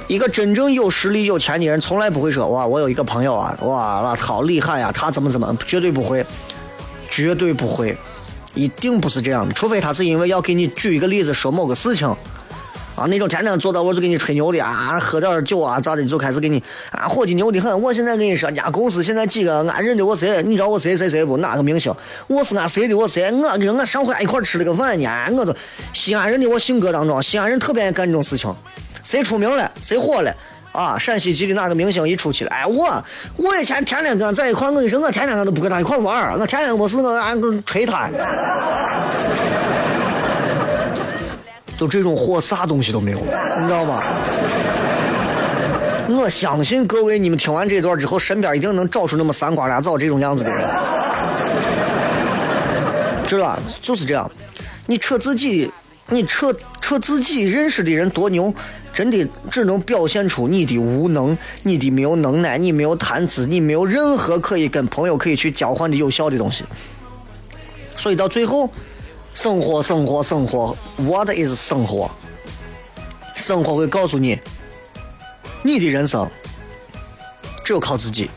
[0.07, 6.25] 一个真正有实力、有钱的人，从来不会说哇，我有一个朋友啊，哇，那好厉害呀，他怎么怎么，绝对不会，
[7.09, 7.97] 绝对不会。
[8.57, 12.07] 一定不是这样的，除非他是因为要给你举一个例子说某个事情，
[12.95, 17.81] 啊，那种天天坐到我就给你吹牛的啊，喝点酒啊咋的就开始给你啊，伙计牛的很。
[17.81, 21.37] 我现在跟你说，家公司现在几个俺认得我谁，你知道我谁谁谁不？
[21.37, 21.93] 哪个明星？
[22.27, 23.31] 我是俺谁的我谁？
[23.31, 25.55] 我跟我上回俺一块吃了个饭呢，我都
[25.93, 28.51] 西安人的我性格当中，西安人特别爱干这种事情，
[29.03, 30.35] 谁出名了，谁火了。
[30.71, 32.51] 啊，陕西籍的哪个明星一出去了？
[32.51, 33.03] 哎，我
[33.35, 38.09] 我以前天天跟他在一块我跟你说，我天天我都不跟他一块玩我天天没事我俺吹他。
[41.77, 44.03] 就这种货，啥东西都没有，你知道吧？
[46.09, 50.67] 我相信各位，你们听完这段之后，身边一定能找出那么三瓜俩枣这种样子的人，
[53.27, 53.59] 知道吧？
[53.81, 54.31] 就是这样，
[54.85, 55.71] 你扯自己，
[56.09, 56.51] 你扯
[56.81, 58.53] 扯自己认识的人多牛。
[58.97, 66.65] 真的只能表现出你的无能，你的没有能耐，你没有谈资，你没有任何可以跟朋友可以去交换的有效的东西。
[67.95, 68.67] 所以到最后，
[69.35, 72.09] 生活，生活，生活，What is 生活？
[73.35, 74.39] 生活会告诉你，
[75.61, 76.27] 你的人生
[77.63, 78.31] 只有靠自己，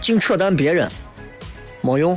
[0.00, 0.88] 净扯淡别人
[1.80, 2.16] 没用。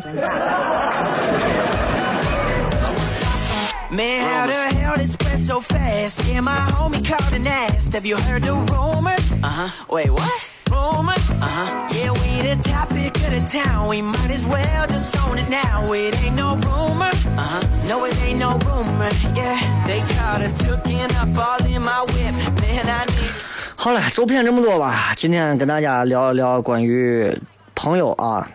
[3.91, 6.23] Man, how the hell did spread so fast?
[6.23, 9.37] Yeah, my homie called and asked, Have you heard the rumors?
[9.43, 9.85] Uh huh.
[9.89, 10.31] Wait, what?
[10.71, 11.29] Rumors?
[11.41, 11.89] Uh huh.
[11.91, 13.89] Yeah, we the topic of the town.
[13.89, 15.91] We might as well just own it now.
[15.91, 17.11] It ain't no rumor.
[17.35, 17.61] Uh huh.
[17.85, 19.11] No, it ain't no rumor.
[19.35, 22.33] Yeah, they caught us hooking up all in my whip.
[22.61, 23.43] Man, I need.
[23.75, 27.37] 好了，走偏这么多吧，今天跟大家聊一聊关于
[27.75, 28.47] 朋友啊，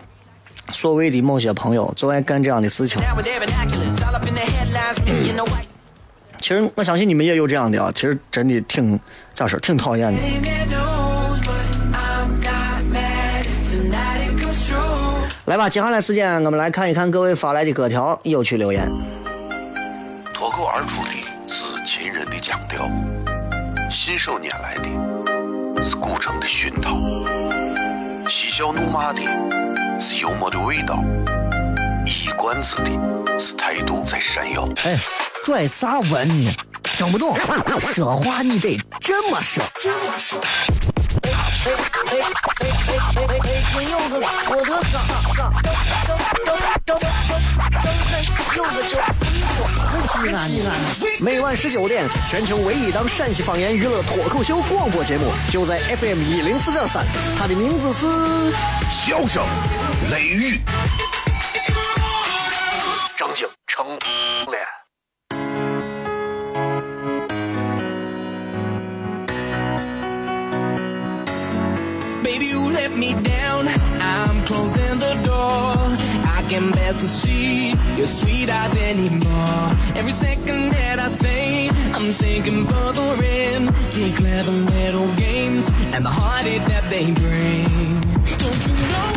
[0.71, 3.01] 所谓的某些朋友就爱干这样的事情。
[6.39, 8.99] 其实我相信你们也有这样的啊其实真的挺
[9.33, 10.19] 咋说挺讨厌的。
[15.45, 18.89] 来吧接下来时间我们来看一看各位发来的歌条有趣留言。
[20.33, 21.09] 脱口而出的
[21.47, 22.89] 是秦人的腔调
[23.89, 26.97] 信手拈来的是古城的熏陶
[28.29, 29.21] 嬉笑怒骂的
[29.99, 31.03] 是幽默的味道，
[32.05, 32.91] 一冠子的
[33.39, 34.69] 是态度在闪耀。
[34.83, 34.99] 哎，
[35.43, 36.55] 拽啥文呢？
[36.83, 37.35] 听不懂，
[37.79, 39.63] 说话你得这么说。
[39.63, 39.89] 哎
[41.25, 41.33] 哎
[41.65, 41.73] 哎
[42.05, 44.97] 哎哎哎哎，今有个我的嘎
[45.35, 45.73] 嘎，张
[46.45, 47.01] 张张张张
[48.55, 49.57] 有个叫衣服，
[50.07, 50.69] 西安西安。
[51.19, 57.05] 每晚十九点，全球唯一档陕西方言娱乐脱口秀广播节目，就在 FM 一零四点三，
[57.37, 58.05] 它的名字是。
[58.89, 59.43] 笑声
[60.10, 60.60] 雷雨，
[63.16, 63.86] 张景成
[64.50, 64.62] 脸。
[72.22, 73.68] Baby, you let me down.
[74.00, 75.76] I'm closing the door.
[76.24, 79.76] I can bear to see your sweet eyes anymore.
[79.94, 86.04] Every second that I stay, I'm sinking further in to your clever little games and
[86.04, 88.00] the heartache that they bring.
[88.38, 89.12] Don't you know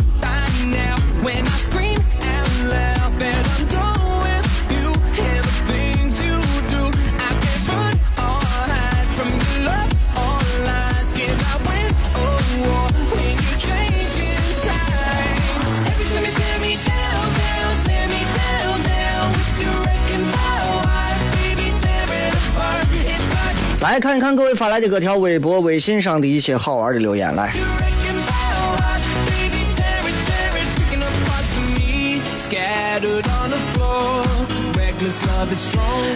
[23.82, 27.89] 来看一看各位发来的各条微博、微信上的一些好玩的留言，来。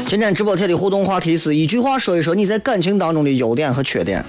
[0.06, 4.24] 今天直播贴的互动话题是一句话说一说你在感情当中的优点和缺点。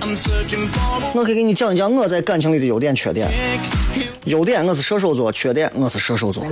[1.14, 3.30] 我可以给你讲一讲我在感情里的优点、缺点。
[4.26, 6.46] 优点我是射手座，缺点我是射手座。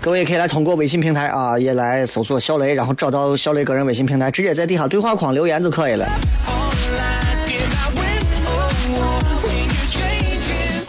[0.00, 6.06] 各位也可以来通过微信平台啊，也来搜索小雷，然后找到小雷个人微信平台，直接在底下对话框留言就可以了。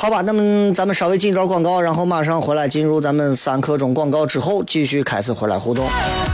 [0.06, 5.84] 好吧，那么咱们稍微进一段广告，然后马上回来进入咱们三刻钟广告之后，继续开始回来互动。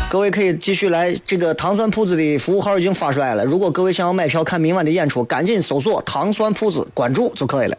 [0.10, 3.46] 各位可以继续来，这个糖酸铺子的服务号已经发出来了。
[3.46, 7.78] 如果各位想要买票看明晚的演出，赶紧搜索糖酸铺子，关注就可以了。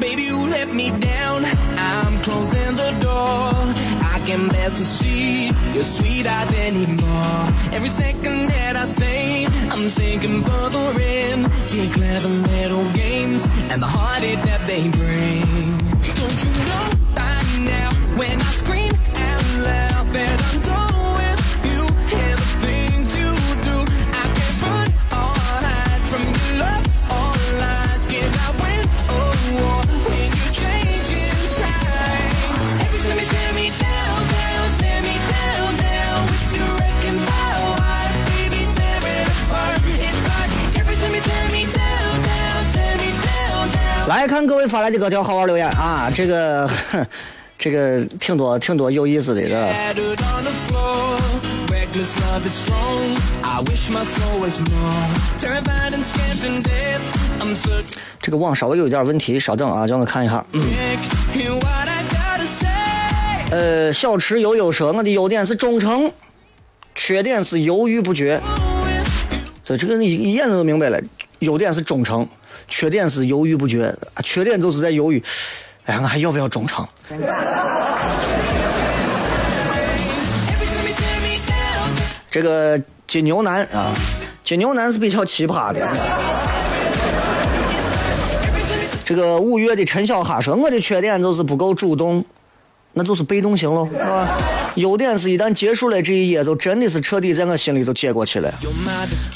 [0.00, 1.44] Baby, you let me down.
[1.76, 3.91] I'm closing the door.
[4.26, 7.52] Can bear to see your sweet eyes anymore.
[7.72, 13.88] Every second that I stay, I'm sinking further in to clever little games and the
[13.88, 15.76] heartache that they bring.
[16.18, 18.81] Don't you know by now when I scream
[44.16, 46.68] 来看各位发来的哥条，好好留言啊，这个，
[47.58, 49.72] 这个挺多挺多有意思的，这个
[58.20, 60.44] 这个网稍微有一点问题，稍等啊，叫我看一下。
[60.52, 60.62] 嗯。
[63.50, 66.12] 呃小池悠悠蛇，我的优点是忠诚，
[66.94, 68.40] 缺点是犹豫不决。
[69.64, 71.00] 这这个一一眼就明白了，
[71.40, 72.28] 优点是忠诚。
[72.72, 73.94] 缺点是犹豫不决，
[74.24, 75.22] 缺点就是在犹豫，
[75.84, 76.88] 哎，我还要不要忠诚？
[82.30, 83.92] 这个金牛男啊，
[84.42, 85.86] 金牛男是比较奇葩的。
[89.04, 92.24] 这个五月的陈小哈说，我的缺点就是不够主动，
[92.94, 94.28] 那就是被动型喽，是吧？
[94.74, 98.52] 优点是一旦结束了这一页，就真的是彻底在我心里就接过去了。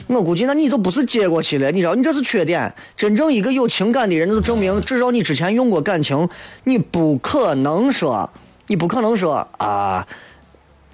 [0.07, 2.73] 我估计那你就不是接过去了，你知道，你这是缺点。
[2.97, 6.29] 真正一个有情感的人，那就证明至少你之前用过感情，
[6.65, 8.29] 你不可能说，
[8.67, 10.07] 你不可能说啊，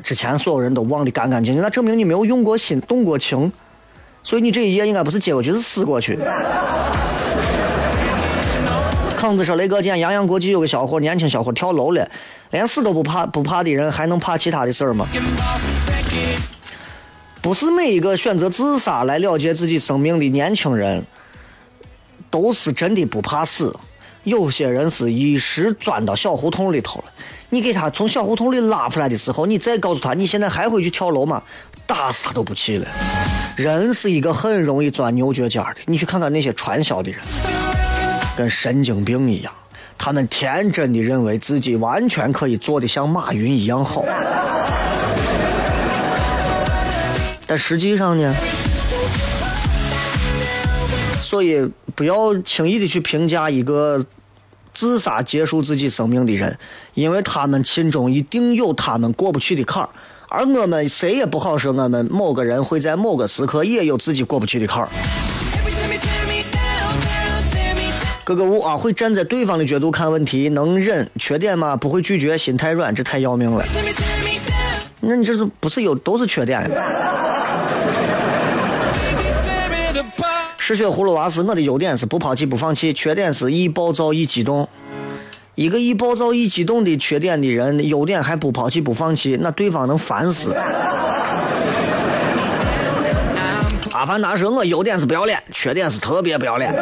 [0.02, 3.52] 之前所有人都忘得干干净净，那证明你没有用过心，动过情。
[4.24, 6.16] 所以你这一页应该不是接过去，是撕过去。
[9.22, 12.10] 坑子说：“雷哥，今天阳阳国际有个小伙，年轻小伙跳楼了，
[12.50, 15.06] 连死都不怕，不怕的人还能怕其他的事儿吗？
[17.40, 21.06] 不是每一个选择自杀来了结自己生命的年轻人，
[22.30, 23.72] 都是真的不怕死。
[24.24, 27.04] 有些人是一时钻到小胡同里头了，
[27.50, 31.40] 你给他从小胡同里拉出来的时候，你再告诉他你现在还会去跳楼吗？
[31.86, 32.88] 打死他都不去了。
[33.54, 37.20] 人是一个很容易钻牛角尖的，你去看看那些传销的人。
[38.36, 39.52] 跟神经病一样，
[39.98, 44.04] 他们天真的认为自己完全可以做得像马云一样好，
[47.46, 48.34] 但实际上呢，
[51.20, 54.04] 所以不要轻易的去评价一个
[54.72, 56.58] 自杀结束自己生命的人，
[56.94, 59.90] 因为他们心中一定有他们过不去的坎儿，
[60.28, 64.88] 而我们谁也不好说我们某个人会在某个时刻也有自己过不去的坎儿。
[68.24, 73.64] 格格巫啊，会站在对方的角度看问题，能忍，缺点嘛不会拒绝，心太软，这太要命了。
[75.00, 76.72] 那你这是不是有都是缺点？Tear
[79.92, 80.52] it apart.
[80.56, 84.68] 嗜血葫芦娃是我的优点是不抛弃不放弃，缺点是易暴躁易激动。
[85.56, 90.56] 一个易暴躁易激动的缺点的人，优点还不抛弃不放弃，那对方能烦死。
[93.92, 96.72] 阿凡达说：“我优点是不要脸，缺点是特别不要脸。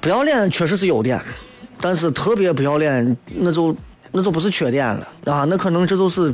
[0.00, 1.20] 不要脸确实是优点，
[1.80, 3.76] 但是特别不要脸，那就
[4.12, 6.32] 那就不是缺点了啊，那可能这就是，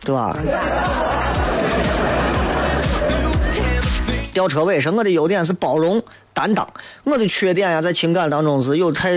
[0.00, 0.36] 对吧？
[4.32, 6.00] 吊车尾说我的优点是包容
[6.32, 6.68] 担当，
[7.02, 9.10] 我的缺点呀，在情感当中是有太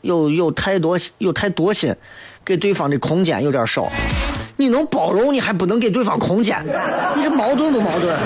[0.00, 1.94] 有有太多有太多心，
[2.42, 3.92] 给对方的空间有点少。
[4.56, 6.64] 你能包容，你还不能给对方空间，
[7.14, 8.18] 你这矛盾不矛盾？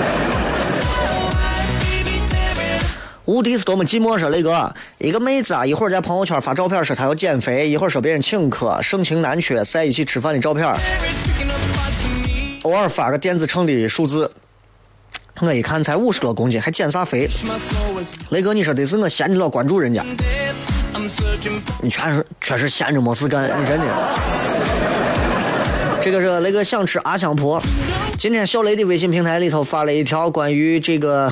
[3.27, 10.65] 无敌是多么寂寞说雷哥，一个妹子啊，一会儿在朋友圈发照片说她要减肥，一会儿说别人请客，盛情难却，晒一起吃饭的照片，
[12.63, 14.31] 偶尔发个电子秤的数字，
[15.41, 17.27] 我一看才五十多公斤，还减啥肥？
[18.29, 20.05] 雷哥，你说得是我闲的老关注人家，
[21.81, 23.85] 你全是确实闲着没事干，你真的。
[26.01, 27.61] 这个是雷哥想吃阿香婆，
[28.17, 31.29] 今天小雷的微信平台里头发了一条关于这个。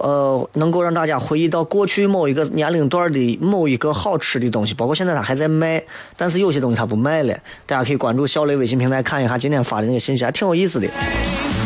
[0.00, 5.82] 呃，能够让大家回忆到过去某一个年龄段的某一个好吃的东西，包括现在它还在卖，
[6.16, 7.36] 但是有些东西它不卖了。
[7.66, 10.86] 大家可以关注小雷微信平台看一下今天发的那个信息，还挺有意思的。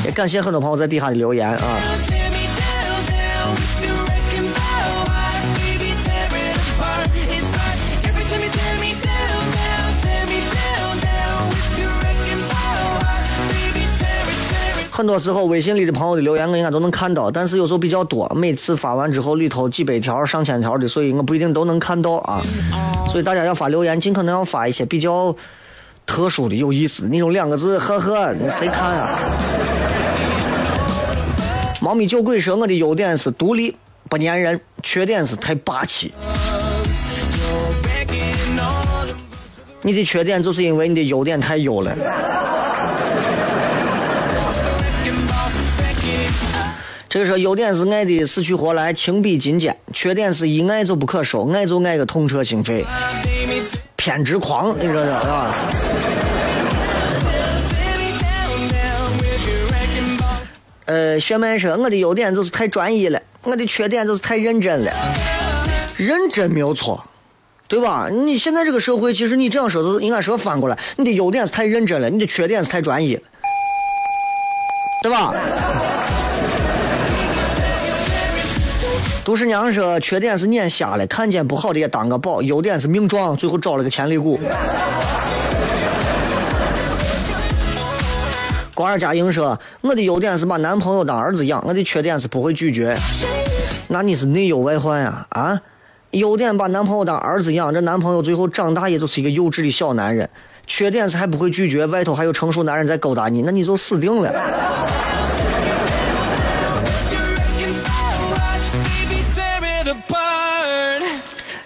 [0.04, 2.23] 也感谢很多朋友在底下的留言啊。
[14.96, 22.40] 很多时候，微信里的朋友的留言我应该都能看到，但是有时候比较多，每次发完之后里头几百条、上千条的，所以我不一定都能看到啊。
[23.08, 25.34] 所以大家要发留言，尽可能要发一些比较
[26.06, 29.18] 特殊的、有意思的那种两个字，呵呵，谁看啊？
[31.80, 33.74] 猫咪酒鬼说：“我的优点是独立
[34.08, 36.14] 不粘人，缺点是太霸气。
[39.82, 41.92] 你的缺点就是因为你的优点太优了。”
[47.14, 52.84] 这个说优点是爱的死去活来、情比金坚，缺点是一爱就不可收，爱就爱个痛彻心扉，
[53.94, 55.54] 偏执狂，你说是吧？
[60.86, 64.92] 呃，雪麦说我的优点就是太专一了，我的缺点就是太认真了。
[65.96, 67.04] 认真没有错，
[67.68, 68.08] 对吧？
[68.10, 73.22] 你现在这个社会，其实你这样说是应该说反过来，你的优点是太认真了，你的缺点是太专一了，
[75.00, 75.32] 对吧？
[79.24, 84.38] 杜十娘说：“缺点是眼瞎了，看见不好的也当个宝；优点是命壮，最后招了个潜力股。”
[88.74, 92.94] 瓜尔佳英说：“我的优点是把男朋友当儿子养，我的缺点是不会拒绝。”
[93.88, 95.26] 那你是内忧外患呀！
[95.30, 95.58] 啊，
[96.10, 100.28] 优点把男朋友当儿子养，这男朋友最后长大也就是一个幼稚的小男人；
[100.66, 104.30] 缺点是还不会拒绝，外头还有成熟男人在勾搭你，那你就死定了。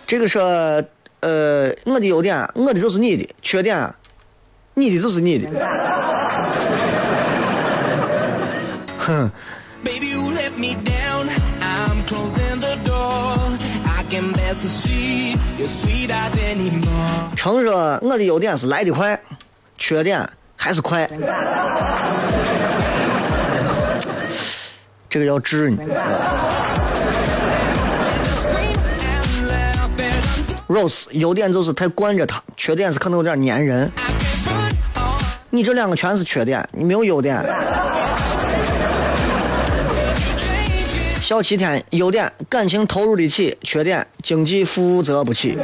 [0.08, 0.38] 这个是
[1.20, 3.94] 呃，我的优点，我的就是你的缺点，
[4.72, 5.50] 你的就是你的。
[8.96, 9.30] 哼。
[17.36, 19.20] 成说我的优点是来的快，
[19.76, 21.06] 缺点还是快。
[25.10, 25.76] 这个要治你。
[30.68, 33.90] Rose 优点就是太惯着他，缺点是可能有点粘人。
[35.48, 37.42] 你这两个全是缺点，你没有优点。
[41.22, 45.58] 小七天优点感情投入得起，缺点经济负责不起。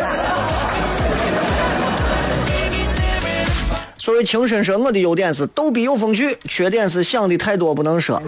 [3.99, 8.23] 所谓情深说，我的优点是逗比有风趣，缺点是想的太多不能说。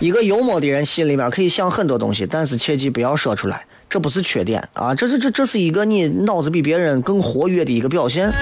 [0.00, 8.32] 一个幽默的人心里面可以想很多东西，但是切记不要说出来，这不是缺点啊，这是这这是一个你脑子比别人更活跃的一个表现。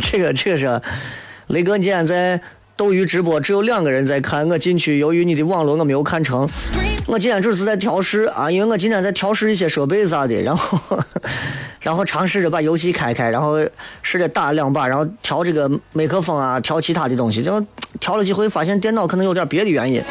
[0.00, 0.80] 这个这个是
[1.48, 2.40] 雷哥，你今天在
[2.74, 6.48] 斗鱼直播，只有两个人在看，我进去，由于你的网络我没有看成，
[7.06, 10.98] 我今天只是在调试啊，因为我今天在调试一些设备啥的，然后。
[11.84, 13.58] 然后尝试着把游戏开开，然后
[14.00, 17.62] 试着打两把，然后调这个麦克风啊，调其他的东西，就
[18.00, 20.02] 调了几回，发现电脑可能有点别的原因，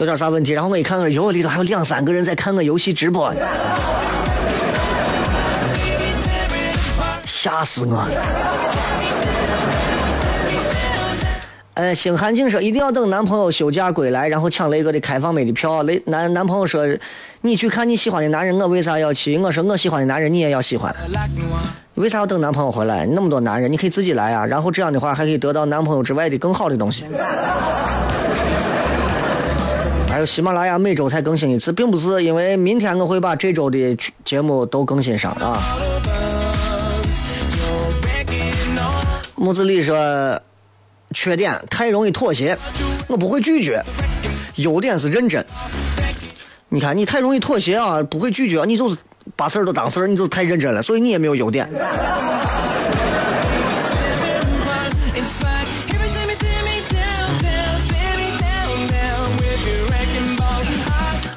[0.00, 0.52] 有点啥问题。
[0.52, 3.34] 然后我一看，哟，里头还有两三个人在看我游戏直播，
[7.24, 8.08] 吓死我了。
[11.72, 15.82] 呃，星寒静说一定要等男朋友休假归来，然后抢雷哥的开放妹的票。
[15.84, 16.86] 雷男男朋友说，
[17.46, 19.36] 你去看你喜欢的男人，我为啥要去？
[19.36, 20.96] 我说我喜欢的男人你也要喜欢。
[21.96, 23.04] 为啥要等男朋友回来？
[23.04, 24.46] 那么多男人，你可以自己来啊。
[24.46, 27.04] 然后这样的话，还可以得到男朋友之外的更好的东西。
[30.08, 35.60] 还有喜马拉雅每周才更新一次，并不是因为明天我会把这周的节目都更新上啊。
[39.34, 40.40] 木子李说。
[41.16, 42.58] 缺点太容易妥协，
[43.06, 43.80] 我不会拒绝；
[44.56, 45.46] 优点是认真。
[46.74, 48.98] 你看你太容易妥协啊不会拒绝你就是
[49.36, 51.68] 把事儿都当事儿你就是太认真了所以你也没有优点。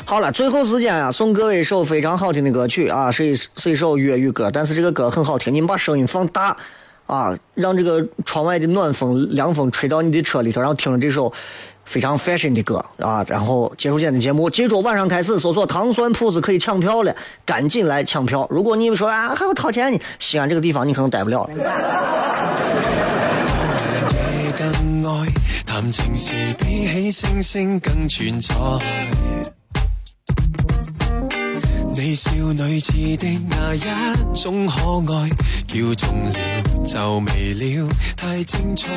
[0.06, 6.58] 好了最后时间啊送各位一首非常好听的歌曲啊是一是一首粤语歌但是这个歌很好听你们把声音放大
[7.06, 11.32] 啊让这个窗外的暖风凉风吹到你的车里头然后听着这首
[11.88, 14.50] 非常 fashion 的歌啊，然后结束今天的节目。
[14.50, 17.16] 记住，晚上开始搜索糖酸铺子可以抢票了，
[17.46, 18.46] 赶紧来抢票。
[18.52, 21.50] 如果你们说啊还要掏钱呢，西安这个地方你可能待不了。
[24.44, 24.68] 夜更
[25.06, 25.28] 愛，
[25.66, 28.54] 談情時比起星星更存在。
[31.94, 33.80] 你少女似的那一
[34.36, 34.74] 種可
[35.14, 35.30] 愛，
[35.66, 36.34] 叫中了
[36.84, 38.88] 就微了，太精彩。